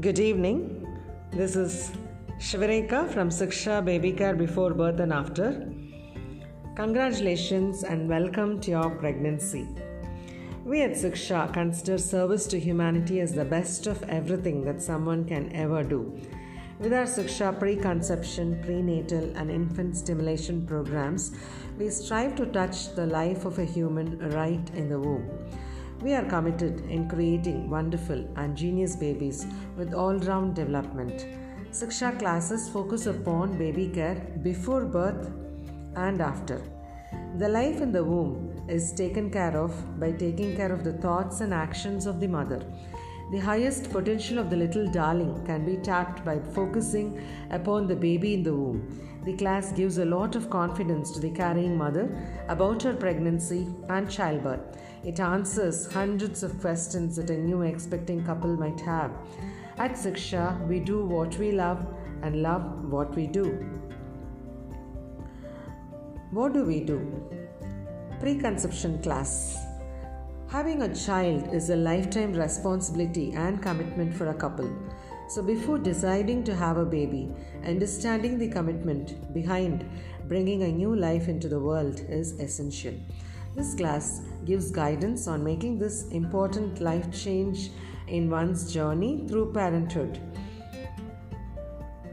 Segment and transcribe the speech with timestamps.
[0.00, 0.86] Good evening.
[1.30, 1.92] This is
[2.38, 5.70] Shivareka from Siksha Baby Care Before Birth and After.
[6.74, 9.68] Congratulations and welcome to your pregnancy.
[10.64, 15.52] We at Siksha consider service to humanity as the best of everything that someone can
[15.54, 16.18] ever do.
[16.78, 21.32] With our Siksha preconception, prenatal, and infant stimulation programs,
[21.78, 25.28] we strive to touch the life of a human right in the womb.
[26.02, 29.46] We are committed in creating wonderful and genius babies
[29.76, 31.26] with all round development.
[31.72, 35.30] Siksha classes focus upon baby care before birth
[35.96, 36.62] and after.
[37.36, 41.42] The life in the womb is taken care of by taking care of the thoughts
[41.42, 42.64] and actions of the mother.
[43.30, 48.34] The highest potential of the little darling can be tapped by focusing upon the baby
[48.34, 49.22] in the womb.
[49.24, 52.10] The class gives a lot of confidence to the carrying mother
[52.48, 54.78] about her pregnancy and childbirth.
[55.04, 59.12] It answers hundreds of questions that a new expecting couple might have.
[59.78, 61.86] At Siksha, we do what we love
[62.22, 63.44] and love what we do.
[66.32, 67.00] What do we do?
[68.18, 69.69] Preconception class.
[70.50, 74.68] Having a child is a lifetime responsibility and commitment for a couple.
[75.28, 77.30] So, before deciding to have a baby,
[77.64, 79.88] understanding the commitment behind
[80.26, 82.94] bringing a new life into the world is essential.
[83.54, 87.70] This class gives guidance on making this important life change
[88.08, 90.18] in one's journey through parenthood.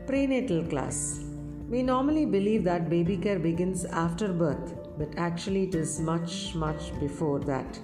[0.06, 1.22] Prenatal class.
[1.70, 6.98] We normally believe that baby care begins after birth, but actually it is much, much
[7.00, 7.80] before that.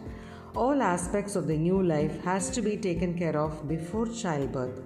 [0.56, 4.84] All aspects of the new life has to be taken care of before childbirth.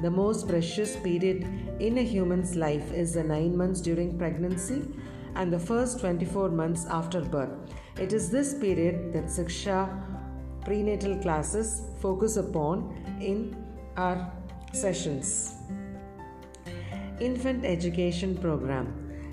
[0.00, 1.46] The most precious period
[1.80, 4.82] in a human's life is the 9 months during pregnancy
[5.34, 7.50] and the first 24 months after birth.
[7.98, 9.86] It is this period that Siksha
[10.64, 13.54] prenatal classes focus upon in
[13.98, 14.32] our
[14.72, 15.56] sessions.
[17.20, 18.86] Infant Education Program.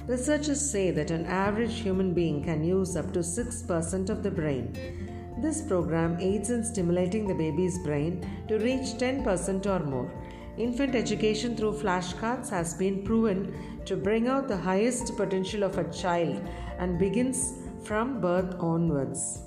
[0.08, 5.09] Researchers say that an average human being can use up to 6% of the brain.
[5.42, 10.12] This program aids in stimulating the baby's brain to reach 10% or more.
[10.58, 15.90] Infant education through flashcards has been proven to bring out the highest potential of a
[15.94, 16.46] child
[16.78, 17.54] and begins
[17.86, 19.44] from birth onwards.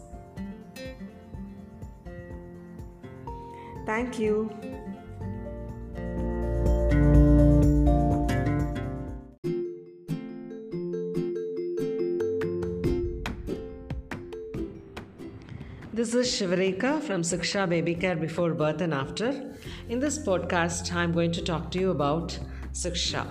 [3.85, 4.72] Thank you.
[15.95, 19.55] This is Shivareka from Siksha Baby Care Before Birth and After.
[19.91, 22.39] In this podcast, I'm going to talk to you about
[22.73, 23.27] Siksha.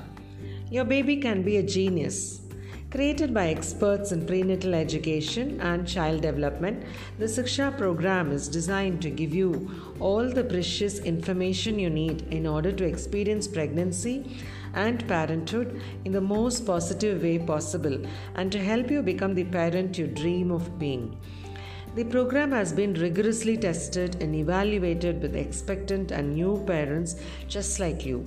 [0.70, 2.42] Your baby can be a genius.
[2.92, 6.84] Created by experts in prenatal education and child development,
[7.18, 12.46] the Siksha program is designed to give you all the precious information you need in
[12.46, 14.38] order to experience pregnancy
[14.76, 18.00] and parenthood in the most positive way possible
[18.36, 21.18] and to help you become the parent you dream of being.
[21.94, 27.18] The program has been rigorously tested and evaluated with expectant and new parents
[27.50, 28.26] just like you.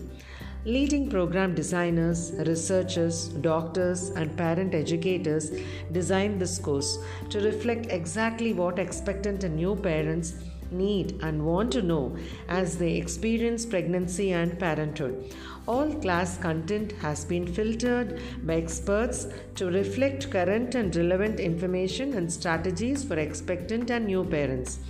[0.67, 5.51] Leading program designers, researchers, doctors, and parent educators
[5.93, 6.99] designed this course
[7.31, 10.35] to reflect exactly what expectant and new parents
[10.77, 12.17] need and want to know
[12.49, 15.35] as they experience pregnancy and parenthood.
[15.67, 22.31] All class content has been filtered by experts to reflect current and relevant information and
[22.31, 24.81] strategies for expectant and new parents.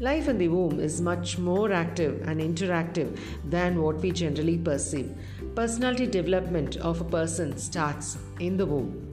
[0.00, 5.12] Life in the womb is much more active and interactive than what we generally perceive.
[5.56, 9.07] Personality development of a person starts in the womb.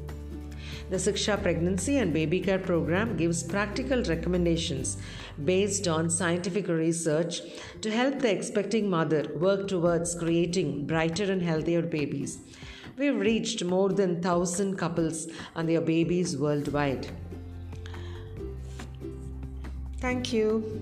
[0.90, 4.97] The Siksha Pregnancy and Baby Care Program gives practical recommendations
[5.44, 7.41] based on scientific research
[7.81, 12.38] to help the expecting mother work towards creating brighter and healthier babies.
[12.97, 17.07] We've reached more than 1000 couples and their babies worldwide.
[20.00, 20.81] Thank you.